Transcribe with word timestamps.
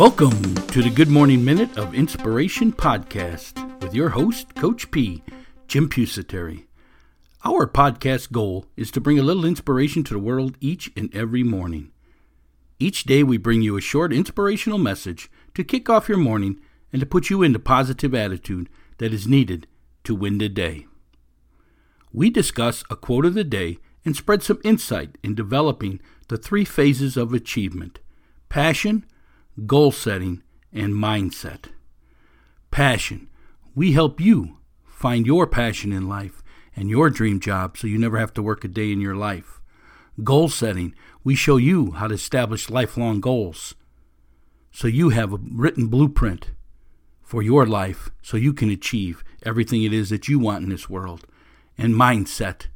Welcome 0.00 0.54
to 0.54 0.82
the 0.82 0.88
Good 0.88 1.10
Morning 1.10 1.44
Minute 1.44 1.76
of 1.76 1.94
Inspiration 1.94 2.72
podcast 2.72 3.82
with 3.82 3.94
your 3.94 4.08
host, 4.08 4.54
Coach 4.54 4.90
P, 4.90 5.22
Jim 5.68 5.90
Pusateri. 5.90 6.64
Our 7.44 7.66
podcast 7.66 8.32
goal 8.32 8.64
is 8.78 8.90
to 8.92 9.00
bring 9.02 9.18
a 9.18 9.22
little 9.22 9.44
inspiration 9.44 10.02
to 10.04 10.14
the 10.14 10.18
world 10.18 10.56
each 10.58 10.90
and 10.96 11.14
every 11.14 11.42
morning. 11.42 11.92
Each 12.78 13.04
day, 13.04 13.22
we 13.22 13.36
bring 13.36 13.60
you 13.60 13.76
a 13.76 13.82
short 13.82 14.10
inspirational 14.10 14.78
message 14.78 15.30
to 15.54 15.62
kick 15.62 15.90
off 15.90 16.08
your 16.08 16.16
morning 16.16 16.58
and 16.94 17.00
to 17.00 17.06
put 17.06 17.28
you 17.28 17.42
in 17.42 17.52
the 17.52 17.58
positive 17.58 18.14
attitude 18.14 18.70
that 18.96 19.12
is 19.12 19.28
needed 19.28 19.66
to 20.04 20.14
win 20.14 20.38
the 20.38 20.48
day. 20.48 20.86
We 22.10 22.30
discuss 22.30 22.84
a 22.88 22.96
quote 22.96 23.26
of 23.26 23.34
the 23.34 23.44
day 23.44 23.76
and 24.06 24.16
spread 24.16 24.42
some 24.42 24.62
insight 24.64 25.18
in 25.22 25.34
developing 25.34 26.00
the 26.28 26.38
three 26.38 26.64
phases 26.64 27.18
of 27.18 27.34
achievement 27.34 27.98
passion, 28.48 29.04
goal 29.66 29.92
setting, 29.92 30.42
and 30.72 30.94
mindset. 30.94 31.66
Passion. 32.70 33.28
We 33.74 33.92
help 33.92 34.20
you 34.20 34.58
find 34.84 35.26
your 35.26 35.46
passion 35.46 35.92
in 35.92 36.08
life 36.08 36.42
and 36.76 36.88
your 36.88 37.10
dream 37.10 37.40
job 37.40 37.76
so 37.76 37.86
you 37.86 37.98
never 37.98 38.18
have 38.18 38.32
to 38.34 38.42
work 38.42 38.64
a 38.64 38.68
day 38.68 38.92
in 38.92 39.00
your 39.00 39.16
life. 39.16 39.60
Goal 40.22 40.48
setting. 40.48 40.94
We 41.24 41.34
show 41.34 41.56
you 41.56 41.92
how 41.92 42.08
to 42.08 42.14
establish 42.14 42.70
lifelong 42.70 43.20
goals 43.20 43.74
so 44.70 44.86
you 44.86 45.08
have 45.10 45.32
a 45.32 45.38
written 45.52 45.88
blueprint 45.88 46.52
for 47.22 47.42
your 47.42 47.66
life 47.66 48.10
so 48.22 48.36
you 48.36 48.52
can 48.52 48.70
achieve 48.70 49.24
everything 49.42 49.82
it 49.82 49.92
is 49.92 50.10
that 50.10 50.28
you 50.28 50.38
want 50.38 50.64
in 50.64 50.70
this 50.70 50.88
world. 50.88 51.26
And 51.76 51.94
mindset. 51.94 52.66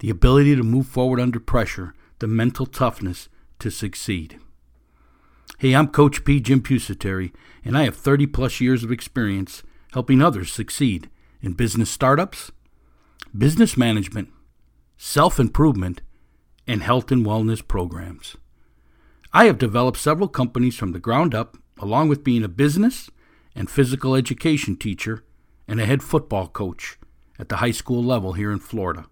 The 0.00 0.10
ability 0.10 0.54
to 0.56 0.62
move 0.62 0.86
forward 0.86 1.18
under 1.18 1.40
pressure, 1.40 1.94
the 2.18 2.26
mental 2.26 2.66
toughness 2.66 3.28
to 3.58 3.70
succeed. 3.70 4.38
Hey, 5.58 5.74
I'm 5.74 5.88
Coach 5.88 6.24
P. 6.24 6.40
Jim 6.40 6.62
Pusateri, 6.62 7.32
and 7.64 7.76
I 7.76 7.84
have 7.84 7.96
30 7.96 8.26
plus 8.26 8.60
years 8.60 8.84
of 8.84 8.90
experience 8.90 9.62
helping 9.92 10.20
others 10.20 10.52
succeed 10.52 11.08
in 11.40 11.52
business 11.52 11.90
startups, 11.90 12.50
business 13.36 13.76
management, 13.76 14.28
self 14.96 15.38
improvement, 15.38 16.02
and 16.66 16.82
health 16.82 17.12
and 17.12 17.24
wellness 17.24 17.66
programs. 17.66 18.36
I 19.32 19.46
have 19.46 19.58
developed 19.58 19.98
several 19.98 20.28
companies 20.28 20.76
from 20.76 20.92
the 20.92 20.98
ground 20.98 21.34
up, 21.34 21.56
along 21.78 22.08
with 22.08 22.24
being 22.24 22.44
a 22.44 22.48
business 22.48 23.10
and 23.54 23.70
physical 23.70 24.14
education 24.14 24.76
teacher 24.76 25.24
and 25.68 25.80
a 25.80 25.86
head 25.86 26.02
football 26.02 26.48
coach 26.48 26.98
at 27.38 27.48
the 27.48 27.56
high 27.56 27.70
school 27.70 28.02
level 28.02 28.32
here 28.34 28.52
in 28.52 28.58
Florida. 28.58 29.06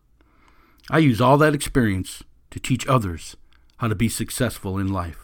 I 0.91 0.99
use 0.99 1.21
all 1.21 1.39
that 1.39 1.55
experience 1.55 2.23
to 2.51 2.61
teach 2.61 2.87
others 2.87 3.37
how 3.79 3.89
to 3.89 3.95
be 3.95 4.09
successful 4.09 4.79
in 4.79 4.93
life. 4.93 5.22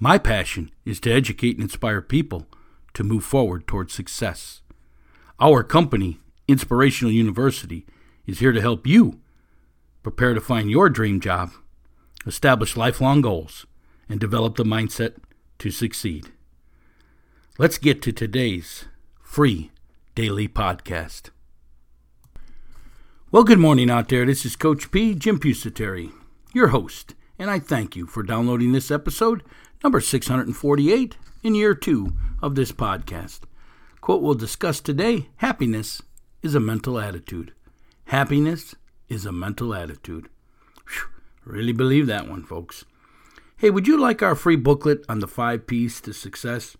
My 0.00 0.16
passion 0.16 0.70
is 0.84 1.00
to 1.00 1.12
educate 1.12 1.56
and 1.56 1.64
inspire 1.64 2.00
people 2.00 2.46
to 2.94 3.02
move 3.02 3.24
forward 3.24 3.66
towards 3.66 3.92
success. 3.92 4.62
Our 5.40 5.64
company, 5.64 6.20
Inspirational 6.46 7.12
University, 7.12 7.84
is 8.26 8.38
here 8.38 8.52
to 8.52 8.60
help 8.60 8.86
you 8.86 9.20
prepare 10.04 10.34
to 10.34 10.40
find 10.40 10.70
your 10.70 10.88
dream 10.88 11.20
job, 11.20 11.50
establish 12.26 12.76
lifelong 12.76 13.20
goals, 13.20 13.66
and 14.08 14.20
develop 14.20 14.56
the 14.56 14.64
mindset 14.64 15.14
to 15.58 15.70
succeed. 15.70 16.28
Let's 17.58 17.78
get 17.78 18.00
to 18.02 18.12
today's 18.12 18.84
free 19.20 19.72
daily 20.14 20.46
podcast. 20.46 21.30
Well, 23.32 23.44
good 23.44 23.58
morning 23.58 23.90
out 23.90 24.08
there. 24.08 24.24
This 24.24 24.46
is 24.46 24.54
Coach 24.54 24.92
P, 24.92 25.14
Jim 25.14 25.40
Pusateri, 25.40 26.12
your 26.54 26.68
host, 26.68 27.14
and 27.38 27.50
I 27.50 27.58
thank 27.58 27.96
you 27.96 28.06
for 28.06 28.22
downloading 28.22 28.72
this 28.72 28.90
episode 28.90 29.42
number 29.82 30.00
648 30.00 31.16
in 31.42 31.54
year 31.54 31.74
two 31.74 32.12
of 32.42 32.54
this 32.54 32.72
podcast. 32.72 33.40
Quote 34.00 34.22
we'll 34.22 34.34
discuss 34.34 34.80
today 34.80 35.28
happiness 35.36 36.02
is 36.42 36.54
a 36.54 36.60
mental 36.60 36.98
attitude. 36.98 37.52
Happiness 38.06 38.74
is 39.08 39.26
a 39.26 39.32
mental 39.32 39.74
attitude. 39.74 40.28
Whew, 40.88 41.08
really 41.44 41.72
believe 41.72 42.06
that 42.06 42.28
one, 42.28 42.42
folks. 42.42 42.84
Hey, 43.56 43.70
would 43.70 43.86
you 43.86 43.98
like 43.98 44.22
our 44.22 44.34
free 44.34 44.56
booklet 44.56 45.04
on 45.08 45.18
the 45.18 45.28
five 45.28 45.66
P's 45.66 46.00
to 46.02 46.12
success? 46.12 46.76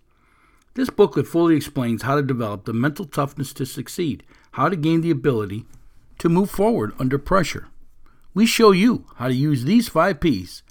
This 0.74 0.90
booklet 0.90 1.26
fully 1.26 1.56
explains 1.56 2.02
how 2.02 2.14
to 2.14 2.22
develop 2.22 2.64
the 2.64 2.72
mental 2.72 3.04
toughness 3.04 3.52
to 3.54 3.66
succeed, 3.66 4.22
how 4.52 4.68
to 4.68 4.76
gain 4.76 5.00
the 5.00 5.10
ability 5.10 5.66
to 6.18 6.28
move 6.28 6.50
forward 6.50 6.92
under 6.98 7.18
pressure. 7.18 7.66
We 8.32 8.46
show 8.46 8.70
you 8.70 9.04
how 9.16 9.28
to 9.28 9.34
use 9.34 9.64
these 9.64 9.88
five 9.88 10.20
P's 10.20 10.62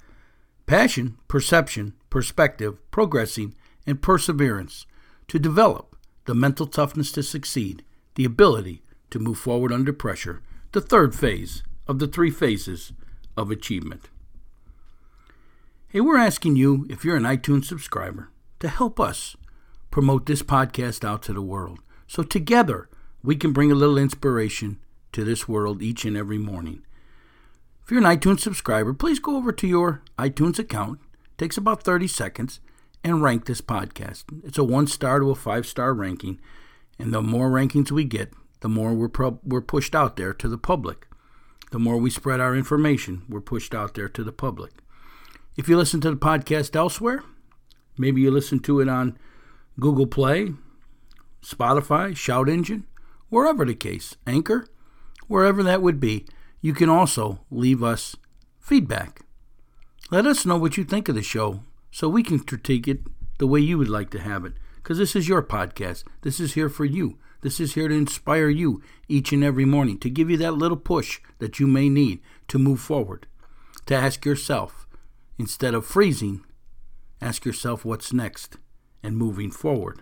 passion, 0.66 1.16
perception, 1.28 1.94
perspective, 2.10 2.78
progressing, 2.90 3.54
and 3.86 4.02
perseverance 4.02 4.86
to 5.28 5.38
develop 5.38 5.96
the 6.24 6.34
mental 6.34 6.66
toughness 6.66 7.12
to 7.12 7.22
succeed, 7.22 7.82
the 8.14 8.24
ability 8.24 8.82
to 9.10 9.18
move 9.18 9.38
forward 9.38 9.72
under 9.72 9.92
pressure, 9.92 10.42
the 10.72 10.80
third 10.80 11.14
phase 11.14 11.62
of 11.86 11.98
the 11.98 12.06
three 12.06 12.30
phases 12.30 12.92
of 13.36 13.50
achievement. 13.50 14.08
Hey, 15.88 16.00
we're 16.00 16.18
asking 16.18 16.56
you, 16.56 16.86
if 16.90 17.04
you're 17.04 17.16
an 17.16 17.22
iTunes 17.22 17.64
subscriber, 17.64 18.30
to 18.60 18.68
help 18.68 19.00
us 19.00 19.36
promote 19.90 20.26
this 20.26 20.42
podcast 20.42 21.02
out 21.02 21.22
to 21.22 21.32
the 21.32 21.40
world 21.40 21.80
so 22.06 22.22
together 22.22 22.88
we 23.22 23.36
can 23.36 23.52
bring 23.52 23.72
a 23.72 23.74
little 23.74 23.96
inspiration 23.96 24.78
to 25.12 25.24
this 25.24 25.48
world 25.48 25.82
each 25.82 26.04
and 26.04 26.16
every 26.16 26.38
morning. 26.38 26.82
If 27.82 27.90
you're 27.90 28.04
an 28.04 28.18
iTunes 28.18 28.40
subscriber, 28.40 28.92
please 28.92 29.18
go 29.18 29.36
over 29.36 29.50
to 29.52 29.66
your 29.66 30.02
iTunes 30.18 30.58
account 30.58 31.00
takes 31.38 31.56
about 31.56 31.82
30 31.82 32.08
seconds 32.08 32.60
and 33.04 33.22
rank 33.22 33.46
this 33.46 33.60
podcast. 33.60 34.24
It's 34.44 34.58
a 34.58 34.64
one 34.64 34.88
star 34.88 35.20
to 35.20 35.30
a 35.30 35.34
five 35.34 35.66
star 35.66 35.94
ranking, 35.94 36.40
and 36.98 37.14
the 37.14 37.22
more 37.22 37.48
rankings 37.48 37.90
we 37.90 38.04
get, 38.04 38.32
the 38.60 38.68
more 38.68 38.92
we're, 38.92 39.08
pro- 39.08 39.40
we're 39.44 39.60
pushed 39.60 39.94
out 39.94 40.16
there 40.16 40.34
to 40.34 40.48
the 40.48 40.58
public. 40.58 41.06
The 41.70 41.78
more 41.78 41.96
we 41.96 42.10
spread 42.10 42.40
our 42.40 42.56
information, 42.56 43.22
we're 43.28 43.40
pushed 43.40 43.74
out 43.74 43.94
there 43.94 44.08
to 44.08 44.24
the 44.24 44.32
public. 44.32 44.72
If 45.56 45.68
you 45.68 45.76
listen 45.76 46.00
to 46.02 46.10
the 46.10 46.16
podcast 46.16 46.74
elsewhere, 46.74 47.22
maybe 47.96 48.20
you 48.20 48.30
listen 48.30 48.58
to 48.60 48.80
it 48.80 48.88
on 48.88 49.18
Google 49.78 50.06
Play, 50.06 50.54
Spotify, 51.42 52.16
Shout 52.16 52.48
Engine, 52.48 52.86
wherever 53.28 53.64
the 53.64 53.74
case, 53.74 54.16
Anchor, 54.26 54.66
wherever 55.28 55.62
that 55.62 55.82
would 55.82 56.00
be, 56.00 56.26
you 56.60 56.72
can 56.72 56.88
also 56.88 57.44
leave 57.50 57.82
us 57.82 58.16
feedback. 58.58 59.24
Let 60.10 60.24
us 60.24 60.46
know 60.46 60.56
what 60.56 60.78
you 60.78 60.84
think 60.84 61.10
of 61.10 61.14
the 61.14 61.22
show 61.22 61.60
so 61.90 62.08
we 62.08 62.22
can 62.22 62.38
critique 62.38 62.88
it 62.88 63.00
the 63.38 63.46
way 63.46 63.60
you 63.60 63.76
would 63.76 63.90
like 63.90 64.08
to 64.10 64.20
have 64.20 64.46
it. 64.46 64.54
Because 64.76 64.96
this 64.96 65.14
is 65.14 65.28
your 65.28 65.42
podcast. 65.42 66.04
This 66.22 66.40
is 66.40 66.54
here 66.54 66.70
for 66.70 66.86
you. 66.86 67.18
This 67.42 67.60
is 67.60 67.74
here 67.74 67.88
to 67.88 67.94
inspire 67.94 68.48
you 68.48 68.82
each 69.06 69.32
and 69.32 69.44
every 69.44 69.66
morning, 69.66 69.98
to 69.98 70.08
give 70.08 70.30
you 70.30 70.38
that 70.38 70.54
little 70.54 70.78
push 70.78 71.20
that 71.40 71.60
you 71.60 71.66
may 71.66 71.90
need 71.90 72.20
to 72.48 72.58
move 72.58 72.80
forward. 72.80 73.26
To 73.84 73.94
ask 73.94 74.24
yourself, 74.24 74.86
instead 75.38 75.74
of 75.74 75.84
freezing, 75.84 76.42
ask 77.20 77.44
yourself 77.44 77.84
what's 77.84 78.10
next 78.10 78.56
and 79.02 79.14
moving 79.14 79.50
forward. 79.50 80.00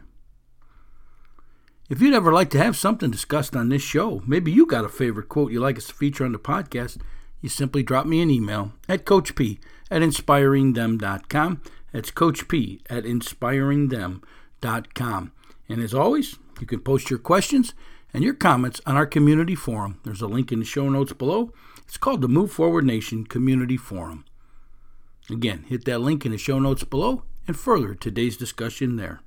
If 1.90 2.00
you'd 2.00 2.14
ever 2.14 2.32
like 2.32 2.50
to 2.50 2.58
have 2.58 2.76
something 2.76 3.10
discussed 3.10 3.56
on 3.56 3.70
this 3.70 3.82
show, 3.82 4.22
maybe 4.24 4.52
you 4.52 4.66
got 4.66 4.84
a 4.84 4.88
favorite 4.88 5.28
quote 5.28 5.50
you 5.50 5.58
like 5.58 5.78
us 5.78 5.88
to 5.88 5.94
feature 5.94 6.24
on 6.24 6.32
the 6.32 6.38
podcast, 6.38 6.98
you 7.40 7.48
simply 7.48 7.82
drop 7.82 8.06
me 8.06 8.22
an 8.22 8.30
email 8.30 8.72
at 8.88 9.04
coachp 9.04 9.58
at 9.90 10.02
inspiringthem.com. 10.02 11.62
That's 11.92 12.10
Coach 12.10 12.48
P 12.48 12.82
at 12.90 13.04
inspiringthem.com. 13.04 15.32
And 15.68 15.82
as 15.82 15.94
always, 15.94 16.36
you 16.60 16.66
can 16.66 16.80
post 16.80 17.10
your 17.10 17.18
questions 17.18 17.74
and 18.12 18.24
your 18.24 18.34
comments 18.34 18.80
on 18.86 18.96
our 18.96 19.06
community 19.06 19.54
forum. 19.54 20.00
There's 20.04 20.22
a 20.22 20.26
link 20.26 20.52
in 20.52 20.60
the 20.60 20.64
show 20.64 20.88
notes 20.88 21.12
below. 21.12 21.52
It's 21.86 21.96
called 21.96 22.22
the 22.22 22.28
Move 22.28 22.52
Forward 22.52 22.84
Nation 22.84 23.26
Community 23.26 23.76
Forum. 23.76 24.24
Again, 25.30 25.64
hit 25.68 25.84
that 25.84 26.00
link 26.00 26.24
in 26.24 26.32
the 26.32 26.38
show 26.38 26.58
notes 26.58 26.84
below 26.84 27.24
and 27.46 27.56
further 27.56 27.94
today's 27.94 28.36
discussion 28.36 28.96
there. 28.96 29.20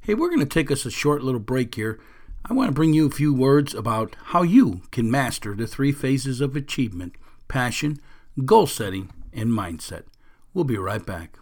Hey, 0.00 0.14
we're 0.14 0.28
going 0.28 0.40
to 0.40 0.46
take 0.46 0.70
us 0.70 0.86
a 0.86 0.90
short 0.90 1.22
little 1.22 1.40
break 1.40 1.74
here. 1.74 2.00
I 2.44 2.54
want 2.54 2.68
to 2.68 2.74
bring 2.74 2.94
you 2.94 3.06
a 3.06 3.10
few 3.10 3.34
words 3.34 3.74
about 3.74 4.16
how 4.26 4.42
you 4.42 4.82
can 4.90 5.10
master 5.10 5.54
the 5.54 5.66
three 5.66 5.92
phases 5.92 6.40
of 6.40 6.56
achievement 6.56 7.14
passion, 7.46 7.98
goal 8.44 8.66
setting, 8.66 9.10
and 9.32 9.50
mindset. 9.50 10.04
We'll 10.54 10.64
be 10.64 10.78
right 10.78 11.04
back. 11.04 11.38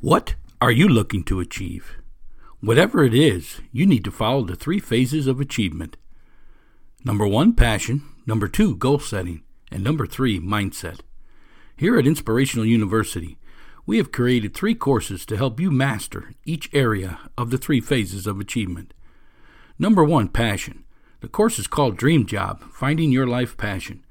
What 0.00 0.34
are 0.60 0.70
you 0.70 0.88
looking 0.88 1.24
to 1.24 1.40
achieve? 1.40 1.96
Whatever 2.60 3.04
it 3.04 3.14
is, 3.14 3.60
you 3.72 3.86
need 3.86 4.04
to 4.04 4.10
follow 4.10 4.44
the 4.44 4.56
three 4.56 4.80
phases 4.80 5.26
of 5.26 5.40
achievement. 5.40 5.96
Number 7.04 7.26
one, 7.26 7.54
passion. 7.54 8.02
Number 8.26 8.48
two, 8.48 8.76
goal 8.76 8.98
setting. 8.98 9.42
And 9.70 9.84
number 9.84 10.06
three, 10.06 10.40
mindset. 10.40 11.00
Here 11.76 11.98
at 11.98 12.06
Inspirational 12.06 12.66
University, 12.66 13.38
we 13.84 13.98
have 13.98 14.10
created 14.10 14.54
three 14.54 14.74
courses 14.74 15.26
to 15.26 15.36
help 15.36 15.60
you 15.60 15.70
master 15.70 16.32
each 16.44 16.68
area 16.72 17.20
of 17.36 17.50
the 17.50 17.58
three 17.58 17.80
phases 17.80 18.26
of 18.26 18.40
achievement. 18.40 18.94
Number 19.78 20.02
one, 20.02 20.28
passion. 20.28 20.84
The 21.20 21.28
course 21.28 21.58
is 21.58 21.66
called 21.66 21.96
Dream 21.96 22.26
Job 22.26 22.62
Finding 22.72 23.12
Your 23.12 23.26
Life 23.26 23.56
Passion. 23.56 24.04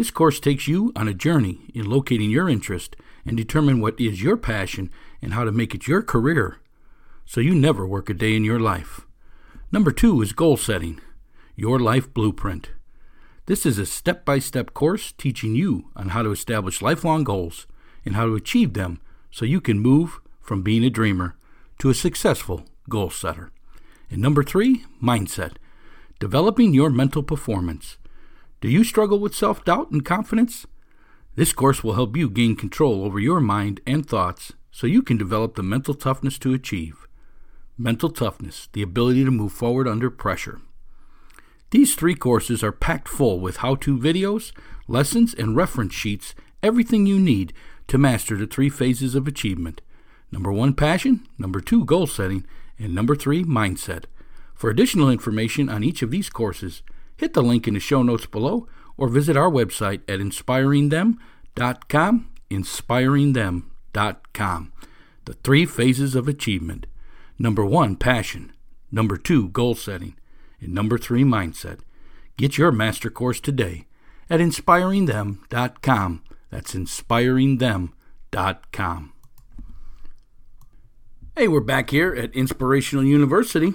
This 0.00 0.10
course 0.10 0.40
takes 0.40 0.66
you 0.66 0.92
on 0.96 1.08
a 1.08 1.12
journey 1.12 1.60
in 1.74 1.84
locating 1.84 2.30
your 2.30 2.48
interest 2.48 2.96
and 3.26 3.36
determine 3.36 3.82
what 3.82 4.00
is 4.00 4.22
your 4.22 4.38
passion 4.38 4.90
and 5.20 5.34
how 5.34 5.44
to 5.44 5.52
make 5.52 5.74
it 5.74 5.86
your 5.86 6.00
career 6.00 6.56
so 7.26 7.38
you 7.38 7.54
never 7.54 7.86
work 7.86 8.08
a 8.08 8.14
day 8.14 8.34
in 8.34 8.42
your 8.42 8.58
life. 8.58 9.02
Number 9.70 9.90
two 9.90 10.22
is 10.22 10.32
goal 10.32 10.56
setting, 10.56 11.02
your 11.54 11.78
life 11.78 12.14
blueprint. 12.14 12.70
This 13.44 13.66
is 13.66 13.76
a 13.76 13.84
step 13.84 14.24
by 14.24 14.38
step 14.38 14.72
course 14.72 15.12
teaching 15.12 15.54
you 15.54 15.90
on 15.94 16.08
how 16.08 16.22
to 16.22 16.30
establish 16.30 16.80
lifelong 16.80 17.22
goals 17.22 17.66
and 18.02 18.16
how 18.16 18.24
to 18.24 18.36
achieve 18.36 18.72
them 18.72 19.02
so 19.30 19.44
you 19.44 19.60
can 19.60 19.78
move 19.78 20.18
from 20.40 20.62
being 20.62 20.82
a 20.82 20.88
dreamer 20.88 21.36
to 21.78 21.90
a 21.90 21.94
successful 21.94 22.64
goal 22.88 23.10
setter. 23.10 23.50
And 24.10 24.22
number 24.22 24.44
three, 24.44 24.86
mindset, 25.02 25.56
developing 26.18 26.72
your 26.72 26.88
mental 26.88 27.22
performance. 27.22 27.98
Do 28.60 28.68
you 28.68 28.84
struggle 28.84 29.18
with 29.18 29.34
self 29.34 29.64
doubt 29.64 29.90
and 29.90 30.04
confidence? 30.04 30.66
This 31.34 31.52
course 31.52 31.82
will 31.82 31.94
help 31.94 32.16
you 32.16 32.28
gain 32.28 32.56
control 32.56 33.04
over 33.04 33.18
your 33.18 33.40
mind 33.40 33.80
and 33.86 34.06
thoughts 34.06 34.52
so 34.70 34.86
you 34.86 35.02
can 35.02 35.16
develop 35.16 35.54
the 35.54 35.62
mental 35.62 35.94
toughness 35.94 36.38
to 36.40 36.52
achieve. 36.52 37.08
Mental 37.78 38.10
toughness, 38.10 38.68
the 38.72 38.82
ability 38.82 39.24
to 39.24 39.30
move 39.30 39.52
forward 39.52 39.88
under 39.88 40.10
pressure. 40.10 40.60
These 41.70 41.94
three 41.94 42.14
courses 42.14 42.62
are 42.62 42.72
packed 42.72 43.08
full 43.08 43.40
with 43.40 43.58
how 43.58 43.76
to 43.76 43.96
videos, 43.96 44.52
lessons, 44.88 45.32
and 45.32 45.56
reference 45.56 45.94
sheets, 45.94 46.34
everything 46.62 47.06
you 47.06 47.18
need 47.18 47.52
to 47.88 47.96
master 47.96 48.36
the 48.36 48.46
three 48.46 48.68
phases 48.68 49.14
of 49.14 49.26
achievement. 49.26 49.80
Number 50.30 50.52
one, 50.52 50.74
passion. 50.74 51.26
Number 51.38 51.60
two, 51.60 51.84
goal 51.84 52.06
setting. 52.06 52.44
And 52.78 52.94
number 52.94 53.16
three, 53.16 53.44
mindset. 53.44 54.04
For 54.54 54.68
additional 54.68 55.10
information 55.10 55.68
on 55.68 55.82
each 55.82 56.02
of 56.02 56.10
these 56.10 56.28
courses, 56.28 56.82
hit 57.20 57.34
the 57.34 57.42
link 57.42 57.68
in 57.68 57.74
the 57.74 57.80
show 57.80 58.02
notes 58.02 58.24
below 58.24 58.66
or 58.96 59.06
visit 59.06 59.36
our 59.36 59.50
website 59.50 60.00
at 60.08 60.20
inspiringthem.com. 60.20 62.30
Inspiringthem.com. 62.50 64.72
The 65.26 65.34
three 65.34 65.66
phases 65.66 66.14
of 66.14 66.26
achievement. 66.26 66.86
Number 67.38 67.66
one, 67.66 67.96
passion. 67.96 68.54
Number 68.90 69.18
two, 69.18 69.50
goal 69.50 69.74
setting. 69.74 70.16
And 70.60 70.72
number 70.72 70.96
three, 70.96 71.22
mindset. 71.22 71.80
Get 72.38 72.56
your 72.56 72.72
master 72.72 73.10
course 73.10 73.38
today 73.38 73.84
at 74.30 74.40
inspiringthem.com. 74.40 76.22
That's 76.48 76.74
inspiringthem.com. 76.74 79.12
Hey, 81.36 81.48
we're 81.48 81.60
back 81.60 81.90
here 81.90 82.14
at 82.14 82.34
Inspirational 82.34 83.04
University, 83.04 83.74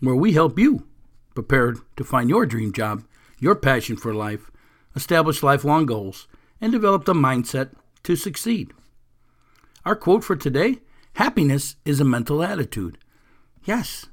where 0.00 0.14
we 0.14 0.34
help 0.34 0.58
you 0.58 0.86
prepare 1.36 1.76
to 1.96 2.04
find 2.04 2.28
your 2.28 2.46
dream 2.46 2.72
job, 2.72 3.04
your 3.38 3.54
passion 3.54 3.96
for 3.96 4.14
life, 4.14 4.50
establish 4.96 5.42
lifelong 5.42 5.86
goals, 5.86 6.26
and 6.60 6.72
develop 6.72 7.04
the 7.04 7.14
mindset 7.14 7.70
to 8.02 8.16
succeed. 8.16 8.72
Our 9.84 9.94
quote 9.94 10.24
for 10.24 10.34
today 10.34 10.78
happiness 11.14 11.76
is 11.84 12.00
a 12.00 12.04
mental 12.04 12.42
attitude. 12.42 12.98
Yes, 13.64 14.06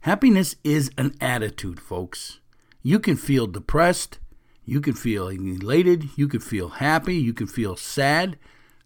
happiness 0.00 0.56
is 0.64 0.90
an 0.96 1.14
attitude, 1.20 1.78
folks. 1.78 2.40
You 2.82 2.98
can 2.98 3.16
feel 3.16 3.46
depressed, 3.46 4.18
you 4.64 4.80
can 4.80 4.94
feel 4.94 5.28
elated, 5.28 6.08
you 6.16 6.26
can 6.26 6.40
feel 6.40 6.70
happy, 6.70 7.14
you 7.14 7.34
can 7.34 7.46
feel 7.46 7.76
sad. 7.76 8.38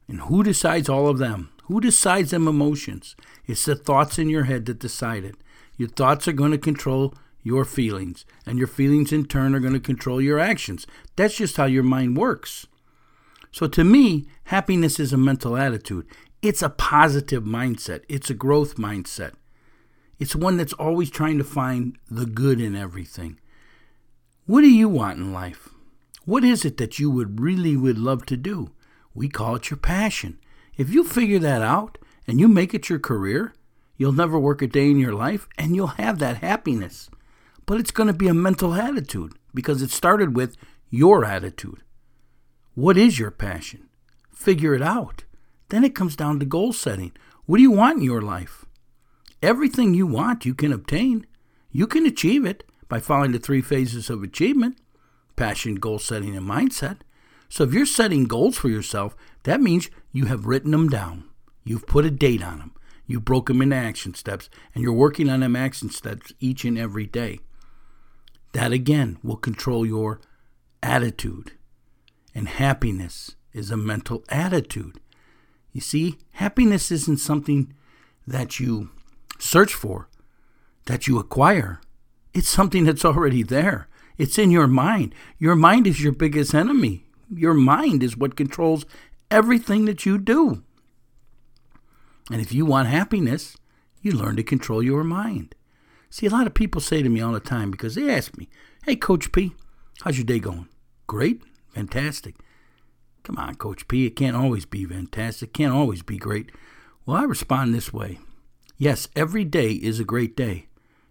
And 0.08 0.22
who 0.22 0.42
decides 0.42 0.88
all 0.88 1.08
of 1.08 1.18
them? 1.18 1.50
Who 1.64 1.80
decides 1.80 2.30
them 2.30 2.46
emotions? 2.46 3.16
It's 3.46 3.64
the 3.64 3.74
thoughts 3.74 4.18
in 4.18 4.28
your 4.28 4.44
head 4.44 4.66
that 4.66 4.78
decide 4.78 5.24
it. 5.24 5.36
Your 5.76 5.88
thoughts 5.88 6.26
are 6.28 6.32
going 6.32 6.52
to 6.52 6.58
control 6.58 7.14
your 7.46 7.64
feelings, 7.64 8.26
and 8.44 8.58
your 8.58 8.66
feelings 8.66 9.12
in 9.12 9.24
turn 9.24 9.54
are 9.54 9.60
going 9.60 9.72
to 9.72 9.78
control 9.78 10.20
your 10.20 10.40
actions. 10.40 10.84
That's 11.14 11.36
just 11.36 11.56
how 11.56 11.66
your 11.66 11.84
mind 11.84 12.16
works. 12.16 12.66
So 13.52 13.68
to 13.68 13.84
me, 13.84 14.26
happiness 14.46 14.98
is 14.98 15.12
a 15.12 15.16
mental 15.16 15.56
attitude. 15.56 16.08
It's 16.42 16.60
a 16.60 16.70
positive 16.70 17.44
mindset, 17.44 18.02
it's 18.08 18.30
a 18.30 18.34
growth 18.34 18.74
mindset. 18.74 19.34
It's 20.18 20.34
one 20.34 20.56
that's 20.56 20.72
always 20.72 21.08
trying 21.08 21.38
to 21.38 21.44
find 21.44 21.96
the 22.10 22.26
good 22.26 22.60
in 22.60 22.74
everything. 22.74 23.38
What 24.46 24.62
do 24.62 24.68
you 24.68 24.88
want 24.88 25.18
in 25.18 25.32
life? 25.32 25.68
What 26.24 26.42
is 26.42 26.64
it 26.64 26.78
that 26.78 26.98
you 26.98 27.12
would 27.12 27.40
really 27.40 27.76
would 27.76 27.98
love 27.98 28.26
to 28.26 28.36
do? 28.36 28.72
We 29.14 29.28
call 29.28 29.54
it 29.54 29.70
your 29.70 29.76
passion. 29.76 30.40
If 30.76 30.90
you 30.90 31.04
figure 31.04 31.38
that 31.38 31.62
out 31.62 31.98
and 32.26 32.40
you 32.40 32.48
make 32.48 32.74
it 32.74 32.88
your 32.88 32.98
career, 32.98 33.54
you'll 33.96 34.10
never 34.10 34.36
work 34.36 34.62
a 34.62 34.66
day 34.66 34.90
in 34.90 34.98
your 34.98 35.14
life 35.14 35.46
and 35.56 35.76
you'll 35.76 35.98
have 35.98 36.18
that 36.18 36.38
happiness. 36.38 37.08
But 37.66 37.80
it's 37.80 37.90
going 37.90 38.06
to 38.06 38.12
be 38.12 38.28
a 38.28 38.34
mental 38.34 38.74
attitude 38.74 39.32
because 39.52 39.82
it 39.82 39.90
started 39.90 40.36
with 40.36 40.56
your 40.88 41.24
attitude. 41.24 41.82
What 42.74 42.96
is 42.96 43.18
your 43.18 43.30
passion? 43.30 43.88
Figure 44.30 44.74
it 44.74 44.82
out. 44.82 45.24
Then 45.68 45.84
it 45.84 45.94
comes 45.94 46.14
down 46.14 46.38
to 46.38 46.46
goal 46.46 46.72
setting. 46.72 47.12
What 47.44 47.56
do 47.56 47.62
you 47.62 47.72
want 47.72 47.98
in 47.98 48.04
your 48.04 48.22
life? 48.22 48.64
Everything 49.42 49.94
you 49.94 50.06
want, 50.06 50.46
you 50.46 50.54
can 50.54 50.72
obtain. 50.72 51.26
You 51.72 51.86
can 51.86 52.06
achieve 52.06 52.46
it 52.46 52.64
by 52.88 53.00
following 53.00 53.32
the 53.32 53.38
three 53.38 53.62
phases 53.62 54.08
of 54.10 54.22
achievement 54.22 54.78
passion, 55.34 55.74
goal 55.74 55.98
setting, 55.98 56.34
and 56.34 56.48
mindset. 56.48 56.98
So 57.48 57.64
if 57.64 57.74
you're 57.74 57.86
setting 57.86 58.24
goals 58.24 58.56
for 58.56 58.68
yourself, 58.68 59.14
that 59.42 59.60
means 59.60 59.90
you 60.12 60.26
have 60.26 60.46
written 60.46 60.70
them 60.70 60.88
down. 60.88 61.24
You've 61.64 61.86
put 61.86 62.06
a 62.06 62.10
date 62.10 62.42
on 62.42 62.58
them. 62.58 62.72
You 63.06 63.20
broke 63.20 63.46
them 63.46 63.62
into 63.62 63.76
action 63.76 64.14
steps, 64.14 64.48
and 64.74 64.82
you're 64.82 64.92
working 64.92 65.28
on 65.28 65.40
them 65.40 65.54
action 65.54 65.90
steps 65.90 66.32
each 66.40 66.64
and 66.64 66.78
every 66.78 67.06
day. 67.06 67.40
That 68.56 68.72
again 68.72 69.18
will 69.22 69.36
control 69.36 69.84
your 69.84 70.18
attitude. 70.82 71.52
And 72.34 72.48
happiness 72.48 73.36
is 73.52 73.70
a 73.70 73.76
mental 73.76 74.24
attitude. 74.30 74.98
You 75.74 75.82
see, 75.82 76.16
happiness 76.30 76.90
isn't 76.90 77.18
something 77.18 77.74
that 78.26 78.58
you 78.58 78.88
search 79.38 79.74
for, 79.74 80.08
that 80.86 81.06
you 81.06 81.18
acquire. 81.18 81.82
It's 82.32 82.48
something 82.48 82.84
that's 82.84 83.04
already 83.04 83.42
there. 83.42 83.88
It's 84.16 84.38
in 84.38 84.50
your 84.50 84.68
mind. 84.68 85.14
Your 85.38 85.54
mind 85.54 85.86
is 85.86 86.02
your 86.02 86.12
biggest 86.12 86.54
enemy. 86.54 87.04
Your 87.30 87.52
mind 87.52 88.02
is 88.02 88.16
what 88.16 88.36
controls 88.36 88.86
everything 89.30 89.84
that 89.84 90.06
you 90.06 90.16
do. 90.16 90.62
And 92.30 92.40
if 92.40 92.54
you 92.54 92.64
want 92.64 92.88
happiness, 92.88 93.58
you 94.00 94.12
learn 94.12 94.36
to 94.36 94.42
control 94.42 94.82
your 94.82 95.04
mind. 95.04 95.54
See, 96.10 96.26
a 96.26 96.30
lot 96.30 96.46
of 96.46 96.54
people 96.54 96.80
say 96.80 97.02
to 97.02 97.08
me 97.08 97.20
all 97.20 97.32
the 97.32 97.40
time 97.40 97.70
because 97.70 97.94
they 97.94 98.10
ask 98.10 98.36
me, 98.36 98.48
Hey, 98.84 98.96
Coach 98.96 99.32
P, 99.32 99.52
how's 100.02 100.16
your 100.16 100.24
day 100.24 100.38
going? 100.38 100.68
Great? 101.06 101.42
Fantastic. 101.74 102.36
Come 103.22 103.38
on, 103.38 103.56
Coach 103.56 103.88
P, 103.88 104.06
it 104.06 104.16
can't 104.16 104.36
always 104.36 104.64
be 104.64 104.84
fantastic, 104.84 105.52
can't 105.52 105.74
always 105.74 106.02
be 106.02 106.16
great. 106.16 106.52
Well, 107.04 107.16
I 107.16 107.24
respond 107.24 107.74
this 107.74 107.92
way 107.92 108.18
Yes, 108.78 109.08
every 109.16 109.44
day 109.44 109.72
is 109.72 109.98
a 109.98 110.04
great 110.04 110.36
day 110.36 110.66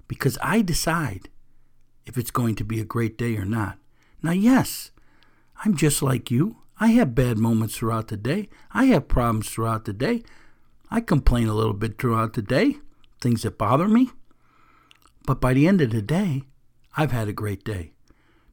because 0.08 0.38
I 0.42 0.62
decide 0.62 1.30
if 2.06 2.16
it's 2.18 2.30
going 2.30 2.54
to 2.56 2.64
be 2.64 2.80
a 2.80 2.86
great 2.86 3.18
day 3.18 3.36
or 3.38 3.46
not. 3.46 3.80
Now, 4.22 4.32
yes, 4.32 4.92
I'm 5.64 5.76
just 5.76 6.04
like 6.04 6.30
you. 6.30 6.58
I 6.80 6.88
have 6.90 7.16
bad 7.16 7.40
moments 7.40 7.78
throughout 7.78 8.10
the 8.10 8.18
day. 8.18 8.50
I 8.72 8.86
have 8.86 9.08
problems 9.08 9.50
throughout 9.50 9.86
the 9.86 9.94
day. 9.94 10.22
I 10.92 11.02
complain 11.02 11.48
a 11.48 11.56
little 11.56 11.74
bit 11.74 11.98
throughout 11.98 12.34
the 12.34 12.44
day, 12.44 12.78
things 13.20 13.42
that 13.42 13.58
bother 13.58 13.88
me. 13.88 14.12
But 15.26 15.42
by 15.42 15.54
the 15.54 15.68
end 15.68 15.82
of 15.82 15.92
the 15.92 16.02
day, 16.02 16.44
I've 16.96 17.12
had 17.12 17.28
a 17.28 17.34
great 17.34 17.64
day 17.64 17.94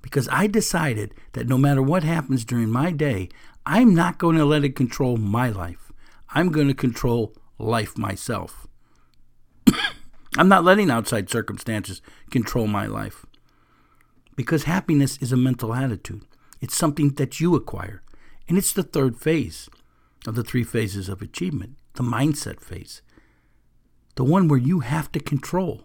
because 0.00 0.28
I 0.30 0.46
decided 0.46 1.14
that 1.32 1.48
no 1.48 1.58
matter 1.58 1.82
what 1.82 2.02
happens 2.02 2.44
during 2.44 2.70
my 2.70 2.90
day, 2.90 3.28
I'm 3.64 3.94
not 3.94 4.18
going 4.18 4.36
to 4.36 4.44
let 4.44 4.64
it 4.64 4.74
control 4.74 5.16
my 5.16 5.48
life. 5.48 5.92
I'm 6.34 6.50
going 6.50 6.68
to 6.68 6.74
control 6.74 7.34
life 7.58 7.96
myself. 7.96 8.66
I'm 10.36 10.48
not 10.48 10.64
letting 10.64 10.90
outside 10.90 11.30
circumstances 11.30 12.02
control 12.30 12.66
my 12.66 12.86
life 12.86 13.26
because 14.34 14.64
happiness 14.64 15.18
is 15.18 15.30
a 15.30 15.36
mental 15.36 15.74
attitude. 15.74 16.24
It's 16.60 16.76
something 16.76 17.10
that 17.14 17.38
you 17.38 17.54
acquire. 17.54 18.02
And 18.48 18.58
it's 18.58 18.72
the 18.72 18.82
third 18.82 19.18
phase 19.18 19.68
of 20.26 20.34
the 20.34 20.42
three 20.42 20.64
phases 20.64 21.08
of 21.08 21.22
achievement, 21.22 21.76
the 21.94 22.02
mindset 22.02 22.60
phase. 22.60 23.02
The 24.16 24.24
one 24.24 24.48
where 24.48 24.58
you 24.58 24.80
have 24.80 25.12
to 25.12 25.20
control 25.20 25.84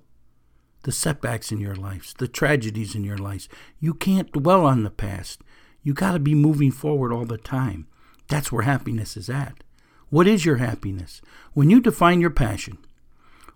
the 0.88 0.94
setbacks 0.94 1.52
in 1.52 1.60
your 1.60 1.76
lives, 1.76 2.14
the 2.18 2.30
tragedies 2.30 2.96
in 2.96 3.04
your 3.04 3.18
lives. 3.18 3.50
You 3.78 3.94
can't 3.94 4.32
dwell 4.32 4.66
on 4.66 4.84
the 4.84 4.90
past. 4.90 5.42
You 5.84 5.94
got 5.94 6.14
to 6.14 6.20
be 6.20 6.34
moving 6.34 6.72
forward 6.72 7.12
all 7.12 7.26
the 7.26 7.38
time. 7.38 7.88
That's 8.30 8.54
where 8.54 8.64
happiness 8.64 9.18
is 9.18 9.30
at. 9.30 9.66
What 10.10 10.28
is 10.28 10.46
your 10.46 10.56
happiness? 10.56 11.22
When 11.52 11.70
you 11.70 11.82
define 11.82 12.22
your 12.22 12.30
passion, 12.30 12.78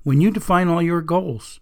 when 0.03 0.19
you 0.19 0.29
define 0.29 0.67
all 0.67 0.81
your 0.81 0.99
goals, 0.99 1.61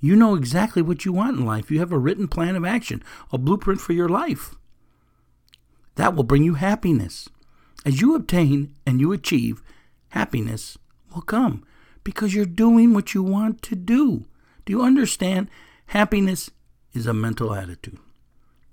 you 0.00 0.16
know 0.16 0.34
exactly 0.34 0.82
what 0.82 1.06
you 1.06 1.14
want 1.14 1.38
in 1.38 1.46
life. 1.46 1.70
You 1.70 1.78
have 1.78 1.92
a 1.92 1.98
written 1.98 2.28
plan 2.28 2.54
of 2.54 2.66
action, 2.66 3.02
a 3.32 3.38
blueprint 3.38 3.80
for 3.80 3.94
your 3.94 4.10
life. 4.10 4.54
That 5.94 6.14
will 6.14 6.24
bring 6.24 6.42
you 6.42 6.56
happiness. 6.56 7.26
As 7.86 8.02
you 8.02 8.14
obtain 8.14 8.74
and 8.84 9.00
you 9.00 9.12
achieve, 9.12 9.62
happiness 10.10 10.76
will 11.14 11.22
come 11.22 11.64
because 12.04 12.34
you're 12.34 12.44
doing 12.44 12.92
what 12.92 13.14
you 13.14 13.22
want 13.22 13.62
to 13.62 13.74
do. 13.74 14.26
Do 14.66 14.72
you 14.72 14.82
understand? 14.82 15.48
Happiness 15.86 16.50
is 16.92 17.06
a 17.06 17.14
mental 17.14 17.54
attitude. 17.54 17.98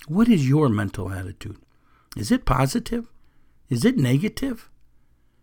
What 0.07 0.27
is 0.27 0.49
your 0.49 0.67
mental 0.67 1.11
attitude? 1.11 1.57
Is 2.17 2.31
it 2.31 2.45
positive? 2.45 3.09
Is 3.69 3.85
it 3.85 3.97
negative? 3.97 4.69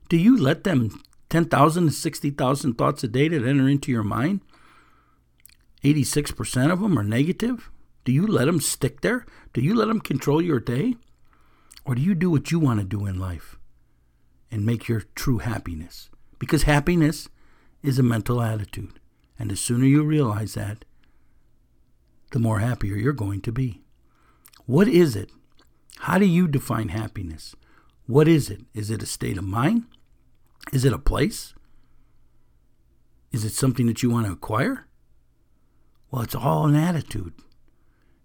Do 0.08 0.16
you 0.16 0.36
let 0.36 0.64
them 0.64 1.00
10,000 1.30 1.86
to 1.86 1.90
60,000 1.92 2.74
thoughts 2.74 3.04
a 3.04 3.08
day 3.08 3.28
that 3.28 3.46
enter 3.46 3.68
into 3.68 3.92
your 3.92 4.02
mind? 4.02 4.40
86% 5.84 6.72
of 6.72 6.80
them 6.80 6.98
are 6.98 7.04
negative? 7.04 7.70
Do 8.04 8.12
you 8.12 8.26
let 8.26 8.46
them 8.46 8.60
stick 8.60 9.00
there? 9.00 9.24
Do 9.52 9.60
you 9.60 9.74
let 9.74 9.86
them 9.86 10.00
control 10.00 10.42
your 10.42 10.60
day? 10.60 10.96
Or 11.84 11.94
do 11.94 12.02
you 12.02 12.14
do 12.14 12.30
what 12.30 12.50
you 12.50 12.58
want 12.58 12.80
to 12.80 12.84
do 12.84 13.06
in 13.06 13.18
life 13.18 13.56
and 14.50 14.66
make 14.66 14.88
your 14.88 15.04
true 15.14 15.38
happiness? 15.38 16.10
Because 16.38 16.64
happiness 16.64 17.28
is 17.82 17.98
a 17.98 18.02
mental 18.02 18.42
attitude. 18.42 18.99
And 19.40 19.50
the 19.50 19.56
sooner 19.56 19.86
you 19.86 20.04
realize 20.04 20.52
that, 20.52 20.84
the 22.32 22.38
more 22.38 22.58
happier 22.58 22.94
you're 22.94 23.14
going 23.14 23.40
to 23.40 23.50
be. 23.50 23.80
What 24.66 24.86
is 24.86 25.16
it? 25.16 25.30
How 26.00 26.18
do 26.18 26.26
you 26.26 26.46
define 26.46 26.90
happiness? 26.90 27.56
What 28.06 28.28
is 28.28 28.50
it? 28.50 28.60
Is 28.74 28.90
it 28.90 29.02
a 29.02 29.06
state 29.06 29.38
of 29.38 29.44
mind? 29.44 29.84
Is 30.74 30.84
it 30.84 30.92
a 30.92 30.98
place? 30.98 31.54
Is 33.32 33.46
it 33.46 33.52
something 33.52 33.86
that 33.86 34.02
you 34.02 34.10
want 34.10 34.26
to 34.26 34.32
acquire? 34.32 34.86
Well, 36.10 36.20
it's 36.20 36.34
all 36.34 36.66
an 36.66 36.76
attitude. 36.76 37.32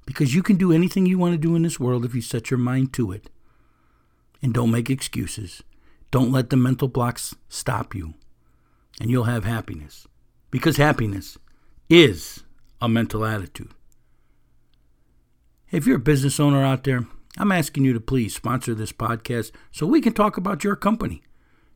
Because 0.06 0.36
you 0.36 0.44
can 0.44 0.58
do 0.58 0.74
anything 0.74 1.06
you 1.06 1.18
want 1.18 1.34
to 1.34 1.38
do 1.38 1.56
in 1.56 1.62
this 1.62 1.80
world 1.80 2.04
if 2.04 2.14
you 2.14 2.22
set 2.22 2.52
your 2.52 2.58
mind 2.58 2.92
to 2.94 3.14
it. 3.14 3.30
And 4.42 4.54
don't 4.54 4.70
make 4.70 4.90
excuses. 4.90 5.64
Don't 6.12 6.34
let 6.34 6.50
the 6.50 6.58
mental 6.58 6.90
blocks 6.90 7.34
stop 7.48 7.96
you. 7.96 8.16
And 9.00 9.10
you'll 9.10 9.24
have 9.24 9.46
happiness. 9.46 10.08
Because 10.52 10.78
happiness 10.78 11.38
is 11.90 12.44
a 12.82 12.88
mental 12.88 13.26
attitude. 13.26 13.72
If 15.72 15.86
you're 15.86 15.98
a 15.98 16.00
business 16.00 16.40
owner 16.40 16.64
out 16.64 16.84
there, 16.84 17.06
I'm 17.38 17.52
asking 17.52 17.84
you 17.84 17.94
to 17.94 18.00
please 18.00 18.36
sponsor 18.36 18.74
this 18.74 18.94
podcast 18.94 19.52
so 19.72 19.86
we 19.86 20.00
can 20.00 20.14
talk 20.14 20.38
about 20.38 20.64
your 20.64 20.76
company, 20.76 21.24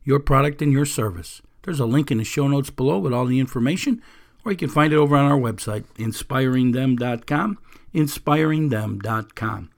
your 0.02 0.20
product, 0.20 0.62
and 0.62 0.72
your 0.72 0.86
service. 0.86 1.42
There's 1.62 1.80
a 1.80 1.86
link 1.86 2.10
in 2.10 2.18
the 2.18 2.24
show 2.24 2.48
notes 2.48 2.70
below 2.70 2.98
with 2.98 3.12
all 3.12 3.26
the 3.26 3.40
information, 3.40 4.00
or 4.44 4.52
you 4.52 4.58
can 4.58 4.70
find 4.70 4.92
it 4.92 4.96
over 4.96 5.16
on 5.16 5.30
our 5.30 5.38
website, 5.38 5.84
inspiringthem.com. 5.98 7.58
Inspiringthem.com. 7.94 9.70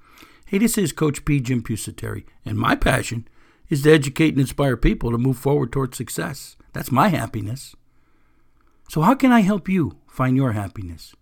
Hey, 0.46 0.58
this 0.58 0.78
is 0.78 0.92
Coach 0.92 1.24
P. 1.24 1.40
Jim 1.40 1.62
Pusateri, 1.62 2.24
and 2.44 2.58
my 2.58 2.76
passion 2.76 3.26
is 3.68 3.82
to 3.82 3.92
educate 3.92 4.34
and 4.34 4.40
inspire 4.40 4.76
people 4.76 5.10
to 5.10 5.18
move 5.18 5.38
forward 5.38 5.72
towards 5.72 5.96
success. 5.96 6.56
That's 6.74 6.92
my 6.92 7.08
happiness. 7.08 7.74
So, 8.92 9.00
how 9.00 9.14
can 9.14 9.32
I 9.32 9.40
help 9.40 9.70
you 9.70 9.96
find 10.06 10.36
your 10.36 10.52
happiness, 10.52 11.14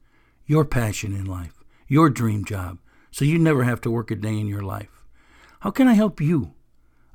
your 0.45 0.65
passion 0.65 1.15
in 1.15 1.25
life, 1.25 1.62
your 1.87 2.11
dream 2.11 2.45
job, 2.45 2.79
so 3.12 3.25
you 3.25 3.39
never 3.39 3.62
have 3.62 3.81
to 3.83 3.93
work 3.93 4.11
a 4.11 4.17
day 4.17 4.37
in 4.41 4.49
your 4.49 4.62
life? 4.62 5.05
How 5.61 5.71
can 5.71 5.87
I 5.87 5.93
help 5.93 6.21
you 6.21 6.55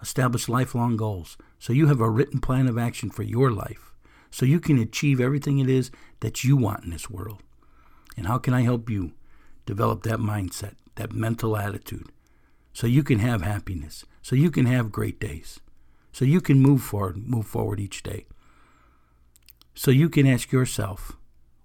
establish 0.02 0.48
lifelong 0.48 0.96
goals 0.96 1.36
so 1.60 1.74
you 1.74 1.88
have 1.88 2.00
a 2.00 2.10
written 2.10 2.40
plan 2.40 2.70
of 2.70 2.78
action 2.78 3.10
for 3.10 3.24
your 3.24 3.52
life, 3.52 3.92
so 4.32 4.46
you 4.46 4.62
can 4.62 4.80
achieve 4.80 5.20
everything 5.20 5.60
it 5.60 5.70
is 5.70 5.92
that 6.22 6.46
you 6.46 6.56
want 6.56 6.86
in 6.86 6.92
this 6.92 7.10
world? 7.10 7.44
And 8.16 8.26
how 8.26 8.38
can 8.38 8.54
I 8.54 8.62
help 8.62 8.90
you 8.90 9.12
develop 9.66 10.04
that 10.04 10.20
mindset, 10.20 10.76
that 10.96 11.12
mental 11.12 11.58
attitude, 11.58 12.08
so 12.72 12.88
you 12.88 13.04
can 13.04 13.20
have 13.20 13.42
happiness, 13.42 14.06
so 14.22 14.38
you 14.38 14.50
can 14.50 14.68
have 14.68 14.94
great 14.94 15.20
days, 15.20 15.60
so 16.14 16.24
you 16.24 16.40
can 16.40 16.62
move 16.62 16.82
forward, 16.82 17.18
move 17.18 17.46
forward 17.46 17.82
each 17.82 18.04
day? 18.04 18.26
So 19.76 19.92
you 19.92 20.10
can 20.10 20.26
ask 20.26 20.54
yourself, 20.54 21.18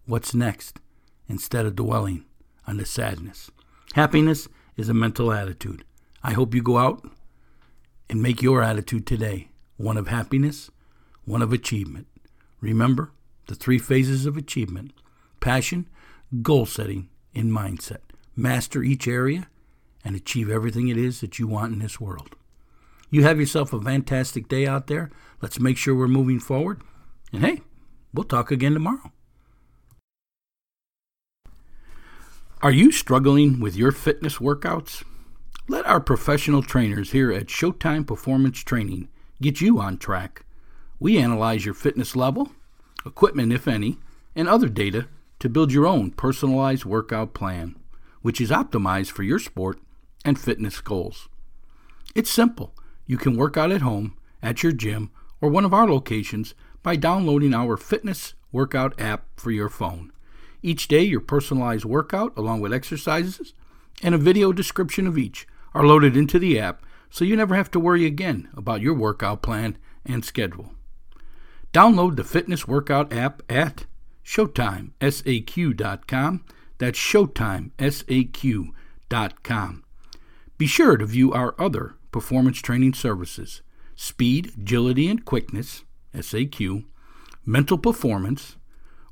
what's 0.04 0.34
next, 0.34 0.80
instead 1.28 1.64
of 1.64 1.76
dwelling 1.76 2.24
on 2.66 2.76
the 2.76 2.84
sadness. 2.84 3.52
Happiness 3.94 4.48
is 4.76 4.88
a 4.88 4.94
mental 4.94 5.32
attitude. 5.32 5.84
I 6.22 6.32
hope 6.32 6.52
you 6.52 6.60
go 6.60 6.78
out 6.78 7.08
and 8.08 8.20
make 8.20 8.42
your 8.42 8.62
attitude 8.62 9.06
today 9.06 9.50
one 9.76 9.96
of 9.96 10.08
happiness, 10.08 10.70
one 11.24 11.40
of 11.40 11.52
achievement. 11.52 12.08
Remember 12.60 13.12
the 13.46 13.54
three 13.54 13.78
phases 13.78 14.26
of 14.26 14.36
achievement 14.36 14.92
passion, 15.38 15.88
goal 16.42 16.66
setting, 16.66 17.08
and 17.34 17.52
mindset. 17.52 18.00
Master 18.34 18.82
each 18.82 19.06
area 19.06 19.48
and 20.04 20.16
achieve 20.16 20.50
everything 20.50 20.88
it 20.88 20.96
is 20.96 21.20
that 21.20 21.38
you 21.38 21.46
want 21.46 21.72
in 21.72 21.78
this 21.78 22.00
world. 22.00 22.34
You 23.08 23.22
have 23.22 23.38
yourself 23.38 23.72
a 23.72 23.80
fantastic 23.80 24.48
day 24.48 24.66
out 24.66 24.88
there. 24.88 25.10
Let's 25.40 25.60
make 25.60 25.76
sure 25.76 25.94
we're 25.94 26.08
moving 26.08 26.40
forward. 26.40 26.82
And 27.32 27.44
hey, 27.44 27.60
We'll 28.12 28.24
talk 28.24 28.50
again 28.50 28.74
tomorrow. 28.74 29.12
Are 32.62 32.72
you 32.72 32.90
struggling 32.92 33.60
with 33.60 33.76
your 33.76 33.92
fitness 33.92 34.38
workouts? 34.38 35.04
Let 35.68 35.86
our 35.86 36.00
professional 36.00 36.62
trainers 36.62 37.12
here 37.12 37.32
at 37.32 37.46
Showtime 37.46 38.06
Performance 38.06 38.58
Training 38.58 39.08
get 39.40 39.60
you 39.60 39.78
on 39.78 39.96
track. 39.96 40.44
We 40.98 41.16
analyze 41.16 41.64
your 41.64 41.74
fitness 41.74 42.16
level, 42.16 42.50
equipment, 43.06 43.52
if 43.52 43.68
any, 43.68 43.98
and 44.34 44.48
other 44.48 44.68
data 44.68 45.06
to 45.38 45.48
build 45.48 45.72
your 45.72 45.86
own 45.86 46.10
personalized 46.10 46.84
workout 46.84 47.32
plan, 47.32 47.76
which 48.20 48.40
is 48.40 48.50
optimized 48.50 49.12
for 49.12 49.22
your 49.22 49.38
sport 49.38 49.78
and 50.24 50.38
fitness 50.38 50.80
goals. 50.80 51.28
It's 52.14 52.30
simple. 52.30 52.74
You 53.06 53.16
can 53.16 53.36
work 53.36 53.56
out 53.56 53.70
at 53.70 53.80
home, 53.80 54.18
at 54.42 54.62
your 54.62 54.72
gym, 54.72 55.10
or 55.40 55.48
one 55.48 55.64
of 55.64 55.72
our 55.72 55.88
locations 55.88 56.54
by 56.82 56.96
downloading 56.96 57.54
our 57.54 57.76
fitness 57.76 58.34
workout 58.52 58.98
app 59.00 59.26
for 59.36 59.50
your 59.50 59.68
phone. 59.68 60.12
Each 60.62 60.88
day, 60.88 61.02
your 61.02 61.20
personalized 61.20 61.84
workout, 61.84 62.32
along 62.36 62.60
with 62.60 62.72
exercises 62.72 63.54
and 64.02 64.14
a 64.14 64.18
video 64.18 64.52
description 64.52 65.06
of 65.06 65.18
each, 65.18 65.46
are 65.74 65.86
loaded 65.86 66.16
into 66.16 66.38
the 66.38 66.58
app 66.58 66.82
so 67.10 67.24
you 67.24 67.36
never 67.36 67.54
have 67.54 67.70
to 67.72 67.80
worry 67.80 68.06
again 68.06 68.48
about 68.54 68.80
your 68.80 68.94
workout 68.94 69.42
plan 69.42 69.76
and 70.04 70.24
schedule. 70.24 70.72
Download 71.72 72.16
the 72.16 72.24
fitness 72.24 72.66
workout 72.66 73.12
app 73.12 73.42
at 73.48 73.86
ShowtimeSAQ.com. 74.24 76.44
That's 76.78 76.98
ShowtimeSAQ.com. 76.98 79.84
Be 80.58 80.66
sure 80.66 80.96
to 80.96 81.06
view 81.06 81.32
our 81.32 81.54
other 81.58 81.94
performance 82.12 82.60
training 82.60 82.94
services 82.94 83.62
speed, 83.94 84.52
agility, 84.56 85.08
and 85.08 85.24
quickness 85.24 85.84
SAQ, 86.14 86.84
mental 87.44 87.76
performance, 87.78 88.56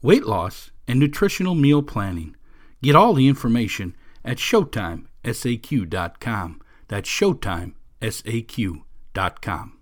weight 0.02 0.24
loss, 0.24 0.70
and 0.86 0.98
nutritional 0.98 1.54
meal 1.54 1.82
planning. 1.82 2.34
Get 2.82 2.96
all 2.96 3.14
the 3.14 3.28
information 3.28 3.96
at 4.24 4.38
ShowtimeSAQ.com. 4.38 6.62
That's 6.88 7.08
ShowtimeSAQ.com. 7.08 9.72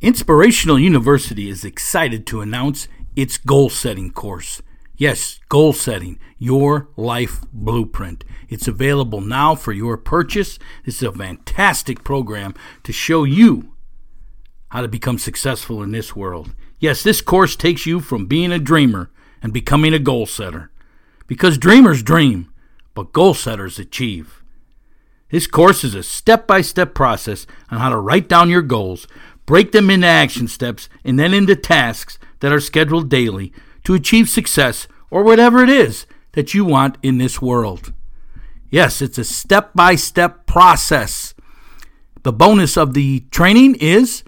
Inspirational 0.00 0.78
University 0.78 1.50
is 1.50 1.64
excited 1.64 2.26
to 2.26 2.40
announce 2.40 2.88
its 3.14 3.36
goal 3.36 3.68
setting 3.68 4.10
course. 4.10 4.62
Yes, 4.96 5.38
goal 5.48 5.74
setting, 5.74 6.18
your 6.38 6.88
life 6.96 7.42
blueprint. 7.52 8.24
It's 8.48 8.68
available 8.68 9.20
now 9.20 9.54
for 9.54 9.72
your 9.72 9.96
purchase. 9.96 10.58
This 10.84 10.96
is 10.96 11.02
a 11.02 11.12
fantastic 11.12 12.04
program 12.04 12.54
to 12.84 12.92
show 12.92 13.24
you 13.24 13.72
how 14.70 14.80
to 14.80 14.88
become 14.88 15.18
successful 15.18 15.82
in 15.82 15.92
this 15.92 16.16
world. 16.16 16.54
Yes, 16.78 17.02
this 17.02 17.20
course 17.20 17.54
takes 17.56 17.86
you 17.86 18.00
from 18.00 18.26
being 18.26 18.50
a 18.50 18.58
dreamer 18.58 19.10
and 19.42 19.52
becoming 19.52 19.92
a 19.92 19.98
goal 19.98 20.26
setter. 20.26 20.70
Because 21.26 21.58
dreamers 21.58 22.02
dream, 22.02 22.52
but 22.94 23.12
goal 23.12 23.34
setters 23.34 23.78
achieve. 23.78 24.42
This 25.30 25.46
course 25.46 25.84
is 25.84 25.94
a 25.94 26.02
step 26.02 26.46
by 26.46 26.60
step 26.60 26.94
process 26.94 27.46
on 27.70 27.78
how 27.78 27.90
to 27.90 27.98
write 27.98 28.28
down 28.28 28.48
your 28.48 28.62
goals, 28.62 29.06
break 29.46 29.72
them 29.72 29.90
into 29.90 30.06
action 30.06 30.48
steps, 30.48 30.88
and 31.04 31.18
then 31.18 31.34
into 31.34 31.54
tasks 31.54 32.18
that 32.40 32.52
are 32.52 32.60
scheduled 32.60 33.08
daily 33.08 33.52
to 33.84 33.94
achieve 33.94 34.28
success 34.28 34.88
or 35.10 35.22
whatever 35.22 35.62
it 35.62 35.68
is 35.68 36.06
that 36.32 36.54
you 36.54 36.64
want 36.64 36.98
in 37.02 37.18
this 37.18 37.40
world. 37.40 37.92
Yes, 38.70 39.02
it's 39.02 39.18
a 39.18 39.24
step 39.24 39.72
by 39.74 39.94
step 39.96 40.46
process. 40.46 41.34
The 42.22 42.32
bonus 42.32 42.76
of 42.76 42.94
the 42.94 43.20
training 43.30 43.76
is 43.76 44.22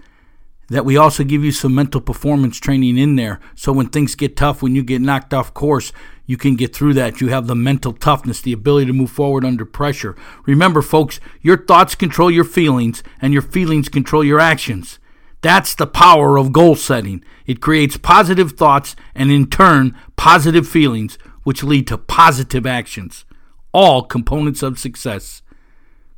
that 0.69 0.85
we 0.85 0.97
also 0.97 1.23
give 1.23 1.43
you 1.43 1.51
some 1.51 1.75
mental 1.75 2.01
performance 2.01 2.59
training 2.59 2.97
in 2.97 3.15
there. 3.15 3.39
So 3.55 3.71
when 3.71 3.89
things 3.89 4.15
get 4.15 4.35
tough, 4.35 4.61
when 4.61 4.75
you 4.75 4.83
get 4.83 5.01
knocked 5.01 5.33
off 5.33 5.53
course, 5.53 5.91
you 6.25 6.37
can 6.37 6.55
get 6.55 6.73
through 6.73 6.93
that. 6.93 7.19
You 7.19 7.27
have 7.29 7.47
the 7.47 7.55
mental 7.55 7.93
toughness, 7.93 8.41
the 8.41 8.53
ability 8.53 8.87
to 8.87 8.93
move 8.93 9.11
forward 9.11 9.43
under 9.43 9.65
pressure. 9.65 10.15
Remember, 10.45 10.81
folks, 10.81 11.19
your 11.41 11.57
thoughts 11.57 11.95
control 11.95 12.31
your 12.31 12.45
feelings, 12.45 13.03
and 13.21 13.33
your 13.33 13.41
feelings 13.41 13.89
control 13.89 14.23
your 14.23 14.39
actions. 14.39 14.99
That's 15.41 15.75
the 15.75 15.87
power 15.87 16.37
of 16.37 16.53
goal 16.53 16.75
setting. 16.77 17.23
It 17.45 17.59
creates 17.59 17.97
positive 17.97 18.53
thoughts 18.53 18.95
and, 19.13 19.29
in 19.29 19.49
turn, 19.49 19.97
positive 20.15 20.65
feelings, 20.65 21.17
which 21.43 21.63
lead 21.63 21.87
to 21.87 21.97
positive 21.97 22.65
actions. 22.65 23.25
All 23.73 24.03
components 24.03 24.63
of 24.63 24.79
success. 24.79 25.41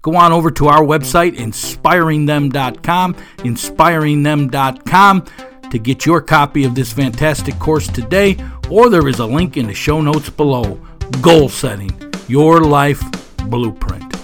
Go 0.06 0.16
on 0.18 0.32
over 0.32 0.52
to 0.52 0.68
our 0.68 0.84
website, 0.84 1.36
inspiringthem.com, 1.36 3.16
inspiringthem.com, 3.16 5.26
to 5.72 5.80
get 5.80 6.06
your 6.06 6.22
copy 6.22 6.64
of 6.64 6.76
this 6.76 6.94
fantastic 6.94 7.58
course 7.58 7.88
today, 7.88 8.38
or 8.70 8.92
there 8.92 9.08
is 9.08 9.18
a 9.18 9.26
link 9.26 9.58
in 9.58 9.66
the 9.66 9.74
show 9.74 10.02
notes 10.02 10.30
below. 10.30 10.80
Goal 11.22 11.50
setting, 11.50 11.90
your 12.28 12.62
life 12.62 13.04
blueprint. 13.50 14.15